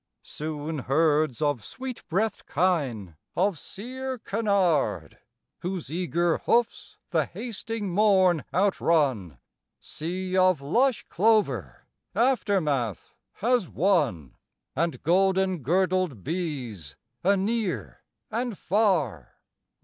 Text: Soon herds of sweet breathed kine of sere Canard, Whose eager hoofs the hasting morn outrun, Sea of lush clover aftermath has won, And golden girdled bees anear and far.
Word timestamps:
Soon 0.23 0.79
herds 0.79 1.43
of 1.43 1.63
sweet 1.63 2.01
breathed 2.09 2.47
kine 2.47 3.17
of 3.35 3.59
sere 3.59 4.17
Canard, 4.17 5.19
Whose 5.59 5.91
eager 5.91 6.39
hoofs 6.39 6.97
the 7.11 7.25
hasting 7.27 7.87
morn 7.93 8.43
outrun, 8.51 9.37
Sea 9.79 10.35
of 10.35 10.59
lush 10.59 11.05
clover 11.07 11.85
aftermath 12.15 13.13
has 13.33 13.69
won, 13.69 14.33
And 14.75 15.03
golden 15.03 15.59
girdled 15.59 16.23
bees 16.23 16.95
anear 17.23 18.01
and 18.31 18.57
far. 18.57 19.35